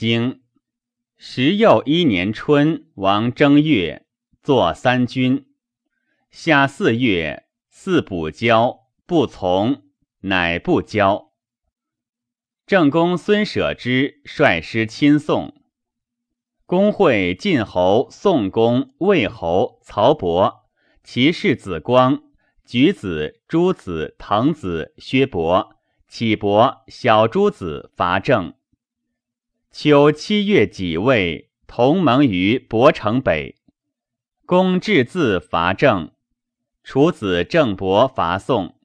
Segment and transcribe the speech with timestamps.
[0.00, 0.40] 经
[1.18, 4.06] 时又一年春，王正月，
[4.42, 5.44] 作三军。
[6.30, 9.82] 夏四月，四补交，不从，
[10.20, 11.32] 乃不交。
[12.66, 15.54] 正公孙舍之率师亲送。
[16.64, 20.70] 公会晋侯宋公魏侯曹伯，
[21.04, 22.22] 其世子光、
[22.64, 25.76] 举子、诸子、滕子、薛伯、
[26.08, 28.54] 启伯、小诸子伐郑。
[29.72, 33.56] 秋七月己未，同盟于博城北。
[34.44, 36.10] 公至自伐郑。
[36.82, 38.80] 楚子郑伯伐宋。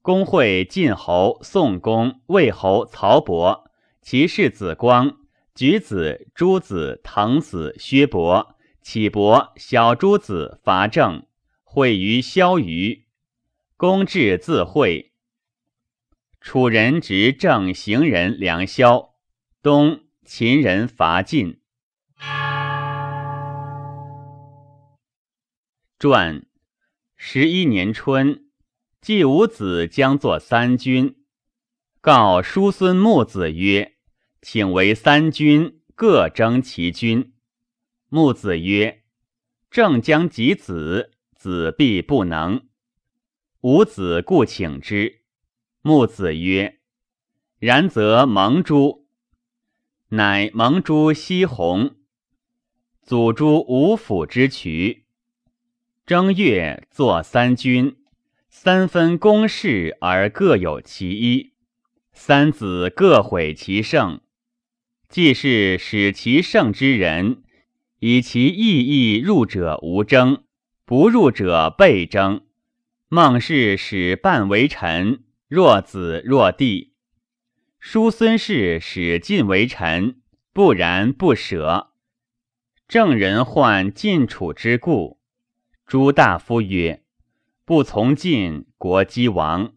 [0.00, 3.68] 公会晋侯宋公魏侯曹伯，
[4.00, 5.16] 其世子光。
[5.56, 11.26] 举子、诸子、滕子、薛伯、启伯、小诸子伐郑，
[11.64, 13.06] 会于萧虞。
[13.76, 15.12] 公至自会。
[16.40, 19.10] 楚人执郑行人梁萧。
[19.62, 21.60] 冬，秦人伐晋。
[25.98, 26.46] 传
[27.16, 28.46] 十一年春，
[29.00, 31.16] 季武子将作三军，
[32.00, 33.96] 告叔孙木子曰。
[34.40, 37.34] 请为三军，各征其军。
[38.08, 39.02] 木子曰
[39.70, 42.68] ：“正将及子，子必不能。
[43.62, 45.22] 吾子故请之。”
[45.82, 46.80] 木子曰
[47.58, 49.01] ：“然则蒙诸。”
[50.14, 51.94] 乃蒙诸西弘，
[53.02, 55.06] 祖诸五府之渠。
[56.04, 57.96] 正月，作三军，
[58.50, 61.54] 三分公事而各有其一。
[62.12, 64.20] 三子各毁其胜。
[65.08, 67.42] 既是使其胜之人，
[68.00, 70.44] 以其意义入者无争，
[70.84, 72.42] 不入者备争。
[73.08, 76.91] 孟氏使半为臣，若子若弟；
[77.84, 80.20] 叔孙氏使晋为臣，
[80.52, 81.90] 不然不舍。
[82.86, 85.18] 郑人患晋楚之故，
[85.84, 87.02] 诸大夫曰
[87.66, 89.72] ：“不从晋，国击亡；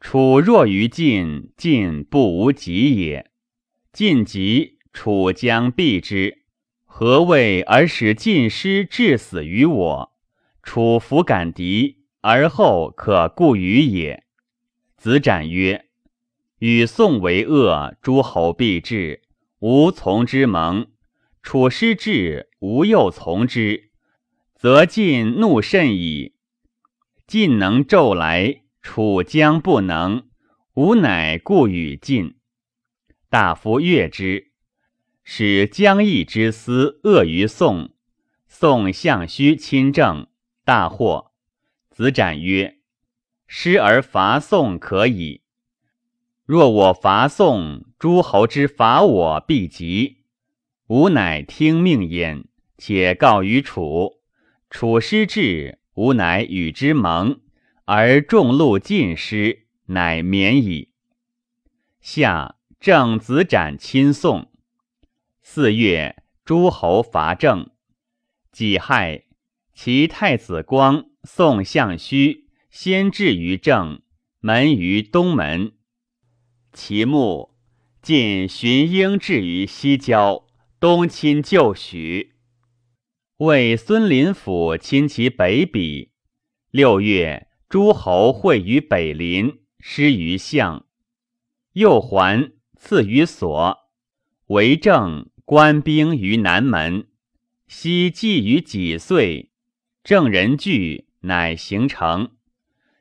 [0.00, 3.30] 楚弱于晋，晋不无及也。
[3.92, 6.44] 晋急。”楚将避之，
[6.86, 10.12] 何谓而使晋师致死于我？
[10.62, 14.24] 楚弗敢敌，而后可固于也。
[14.96, 15.88] 子展曰
[16.60, 19.22] ：“与宋为恶，诸侯必至，
[19.58, 20.86] 吾从之盟。
[21.42, 23.90] 楚师至，吾又从之，
[24.54, 26.34] 则晋怒甚矣。
[27.26, 30.28] 晋能骤来，楚将不能，
[30.74, 32.36] 吾乃故与晋。
[33.28, 34.48] 大夫悦之。”
[35.24, 37.94] 使将义之私恶于宋，
[38.48, 40.26] 宋相须亲政，
[40.64, 41.30] 大惑。
[41.90, 42.78] 子展曰
[43.46, 45.39] ：“失而伐宋可矣。
[46.52, 50.24] 若我伐宋，诸侯之伐我必急。
[50.88, 52.44] 吾乃听命焉，
[52.76, 54.14] 且告于楚。
[54.68, 57.38] 楚师至，吾乃与之盟，
[57.84, 60.88] 而众路尽失，乃免矣。”
[62.02, 64.50] 夏，郑子展亲宋。
[65.42, 67.70] 四月，诸侯伐郑。
[68.50, 69.22] 己亥，
[69.72, 74.02] 其太子光、宋相须先至于郑，
[74.40, 75.74] 门于东门。
[76.72, 77.54] 其墓，
[78.02, 80.46] 晋荀婴至于西郊，
[80.78, 82.34] 东亲旧许。
[83.38, 86.10] 为孙林甫亲其北鄙。
[86.70, 90.86] 六月，诸侯会于北林，失于相。
[91.72, 93.78] 右还，赐于所，
[94.46, 95.28] 为政。
[95.46, 97.08] 官兵于南门，
[97.66, 99.50] 昔祭于几岁，
[100.04, 102.36] 郑人惧，乃行成。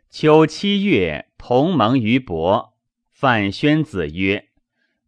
[0.10, 2.74] 秋七月，同盟于伯。
[3.22, 4.48] 范宣子曰：“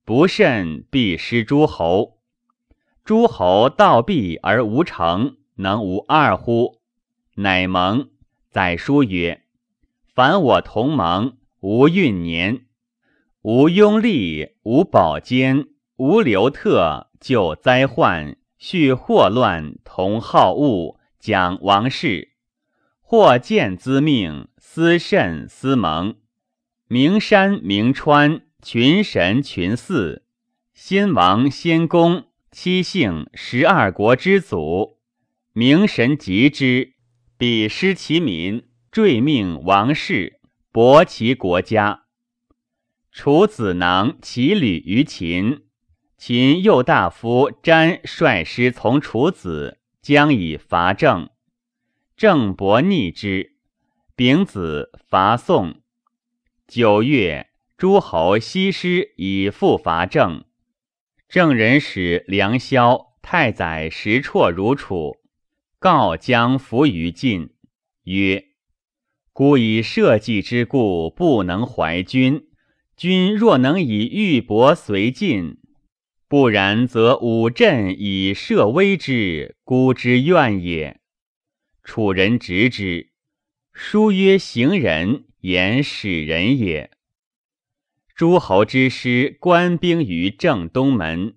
[0.03, 2.17] 不慎，必失诸侯。
[3.05, 6.81] 诸侯道必而无成，能无二乎？”
[7.35, 8.09] 乃盟。
[8.49, 9.43] 载书曰
[10.13, 12.65] ：“凡我同盟，无运年，
[13.43, 22.33] 无拥立，无保坚，无留特。”救灾患，续祸乱，同好恶，讲王室，
[22.99, 26.17] 或见资命，思慎思盟，
[26.91, 30.25] 名山名川，群神群祀，
[30.73, 34.97] 先王先公，七姓十二国之祖，
[35.53, 36.95] 名神及之，
[37.37, 42.03] 彼失其民，坠命王室，博其国家。
[43.13, 45.61] 楚子囊其旅于秦。
[46.17, 51.29] 秦右大夫詹率师从楚子，将以伐郑。
[52.17, 53.55] 郑伯逆之。
[54.13, 55.80] 丙子伐宋。
[56.73, 60.45] 九月，诸侯西师以复伐郑。
[61.27, 65.17] 郑人使梁萧太宰石绰如楚，
[65.79, 67.49] 告将服于晋，
[68.05, 68.45] 曰
[69.33, 72.47] ：“孤以社稷之故，不能怀君。
[72.95, 75.57] 君若能以玉帛随晋，
[76.29, 81.01] 不然则武镇以社威之，孤之怨也。”
[81.83, 83.09] 楚人执之，
[83.73, 86.91] 书曰：“行人言使人也。”
[88.15, 91.35] 诸侯之师官兵于正东门，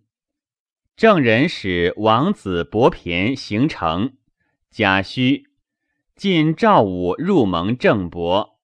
[0.97, 4.17] 郑人使王子伯骈行城。
[4.71, 5.45] 贾诩
[6.17, 8.59] 晋赵武入盟郑伯。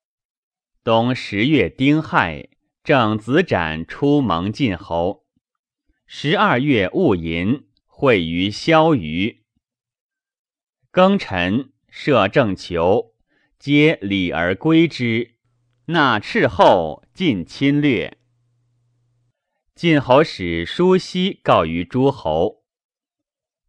[0.83, 2.49] 冬十月丁亥，
[2.83, 5.25] 郑子展出盟晋侯。
[6.07, 9.45] 十二月戊寅，会于萧虞。
[10.93, 13.15] 庚辰，设郑囚，
[13.61, 15.35] 皆礼而归之。
[15.89, 18.17] 纳斥后，尽侵略。
[19.75, 22.62] 晋侯使叔西告于诸侯。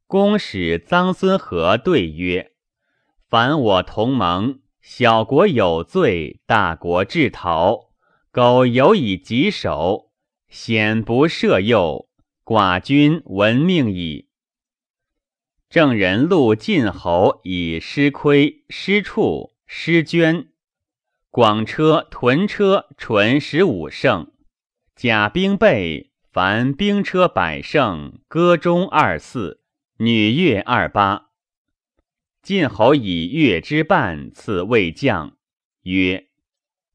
[0.07, 2.53] 公使臧孙和对曰
[3.27, 7.91] ：“凡我同盟，小国有罪，大国至逃，
[8.31, 10.13] 苟有以棘首，
[10.47, 12.07] 险不赦诱，
[12.45, 14.29] 寡君闻命矣。”
[15.69, 20.49] 郑人录晋侯以失亏、失处、诗捐。
[21.29, 24.29] 广车、屯车纯十五乘，
[24.97, 29.61] 甲兵备，凡兵车百乘，歌中二四，
[29.99, 31.29] 女乐二八。
[32.43, 35.37] 晋侯以乐之半赐魏将，
[35.83, 36.27] 曰：“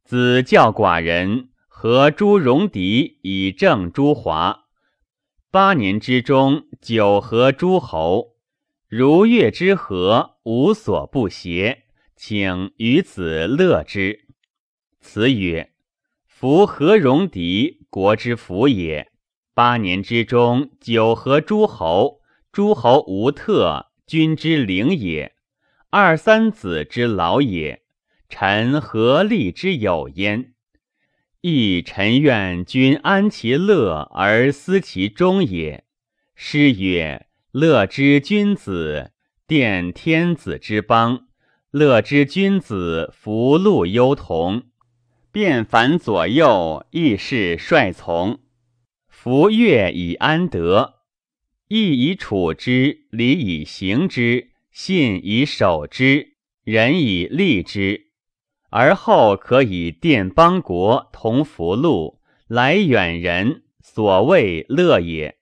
[0.04, 4.66] 子教寡人，何诸戎狄以正诸华？
[5.50, 8.36] 八年之中，九合诸侯，
[8.86, 11.85] 如乐之和，无所不协，
[12.16, 14.26] 请与子乐之。”
[14.98, 15.70] 辞曰
[16.26, 19.12] ：“夫何戎狄，国之福也。
[19.54, 22.20] 八年之中，九合诸侯，
[22.50, 25.34] 诸侯无特，君之灵也。
[25.90, 27.82] 二三子之劳也。
[28.28, 30.52] 臣何利之有焉？
[31.42, 35.84] 亦臣愿君安其乐而思其终也。
[36.34, 39.12] 诗曰：‘乐之君子，
[39.46, 41.28] 奠天子之邦；
[41.76, 44.62] 乐之君子，福禄忧同。’”
[45.30, 48.38] 变凡左右，亦是率从。
[49.06, 50.94] 福乐以安德，
[51.68, 58.06] 义以处之，礼以行之，信以守之，仁以立之，
[58.70, 62.18] 而后可以奠邦国，同福禄，
[62.48, 65.36] 来远人，所谓乐也。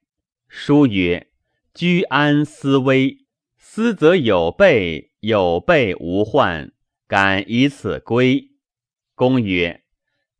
[0.48, 1.28] 书曰
[1.72, 3.18] ：“居安思危，
[3.56, 6.72] 思则有备，有备无患，
[7.08, 8.50] 敢以此归。”
[9.16, 9.82] 公曰。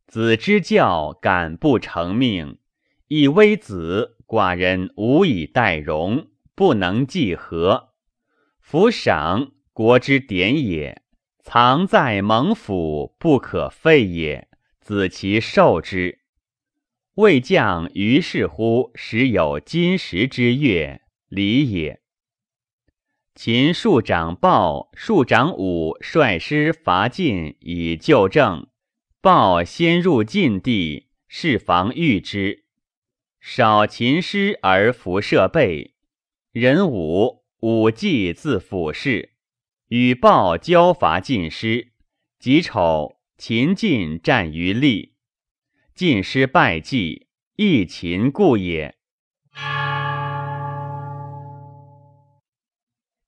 [0.07, 2.59] 子之教，敢不成命？
[3.07, 7.89] 以微子，寡人无以待容，不能计和。
[8.61, 11.01] 夫赏，国之典也，
[11.41, 14.47] 藏在蒙府，不可废也。
[14.79, 16.19] 子其受之。
[17.15, 22.01] 未将于是乎，时有金石之乐，礼也。
[23.35, 28.67] 秦庶长鲍、庶长武率师伐晋，以救郑。
[29.21, 32.63] 鲍先入晋地，是防御之。
[33.41, 35.95] 少秦师而服设备。
[36.53, 39.33] 人武武季自辅事，
[39.89, 41.91] 与鲍交伐晋师。
[42.39, 45.15] 己丑，秦晋战于利，
[45.93, 48.94] 晋师败绩，亦秦故也。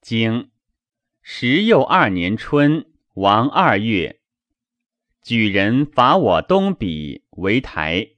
[0.07, 0.51] 经
[1.21, 2.85] 十又二年春，
[3.15, 4.21] 王二月。
[5.21, 8.11] 举人伐我东鄙，为台。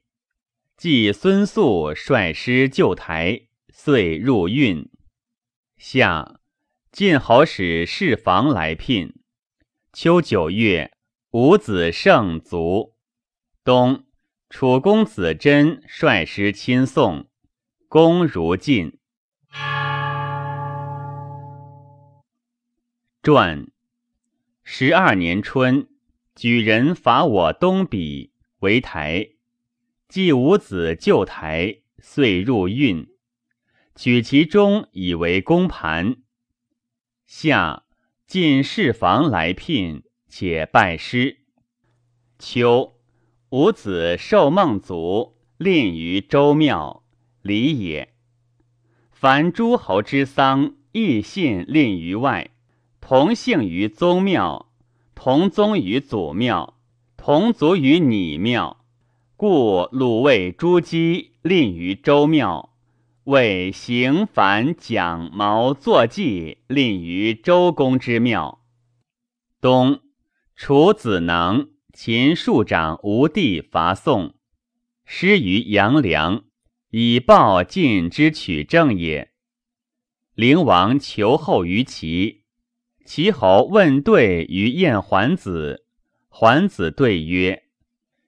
[0.77, 4.87] 即孙肃率师救台，遂入运。
[5.77, 6.39] 夏，
[6.91, 9.15] 晋侯使侍房来聘。
[9.91, 10.91] 秋九月，
[11.31, 12.93] 伍子胜卒。
[13.63, 14.05] 冬，
[14.51, 17.27] 楚公子真率师亲送，
[17.87, 18.99] 公如晋。
[23.31, 23.67] 传，
[24.63, 25.87] 十二年春。
[26.33, 28.31] 举人伐我东鄙，
[28.61, 29.33] 为台。
[30.07, 33.07] 继五子救台，遂入运。
[33.95, 36.23] 取其中，以为公盘。
[37.27, 37.83] 夏，
[38.25, 41.41] 进士房来聘，且拜师。
[42.39, 42.95] 秋，
[43.49, 47.03] 五子受孟族，吝于周庙，
[47.43, 48.15] 礼也。
[49.11, 52.49] 凡诸侯之丧，亦信吝于外，
[53.01, 54.67] 同姓于宗庙。
[55.21, 56.79] 同宗于祖庙，
[57.17, 58.85] 同族于拟庙，
[59.35, 62.69] 故鲁卫朱姬吝于周庙，
[63.25, 68.61] 为行反蒋毛坐骑，令于周公之庙。
[69.59, 69.99] 冬，
[70.55, 74.35] 楚子能、秦庶长吴地伐宋，
[75.03, 76.45] 失于阳梁，
[76.91, 79.31] 以报晋之取政也。
[80.33, 82.38] 灵王求后于齐，
[83.09, 85.83] 齐侯问对于晏桓子，
[86.27, 87.63] 桓子对曰：“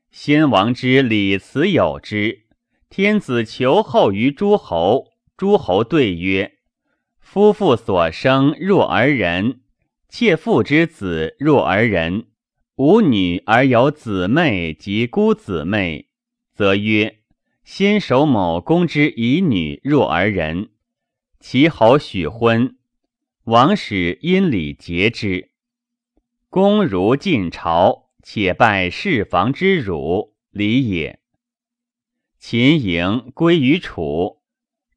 [0.09, 2.47] 先王之礼辞有之。”
[2.89, 6.53] 天子求后于诸侯，诸侯对曰
[7.21, 9.61] ：“夫妇所生若而人，
[10.09, 12.25] 妾妇之子若而人。
[12.77, 16.07] 无女而有姊妹及姑姊妹，
[16.55, 17.19] 则曰：
[17.63, 20.69] 先守某公之以女若而人。
[21.39, 22.77] 齐侯许婚，
[23.45, 25.49] 王使因礼节之。
[26.49, 31.19] 公如晋朝，且拜侍房之辱，礼也。”
[32.37, 34.41] 秦营归于楚，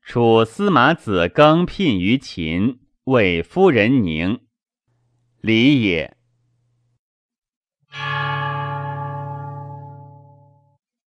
[0.02, 4.40] 楚司马子庚聘于秦，为夫人宁，
[5.40, 6.16] 礼也。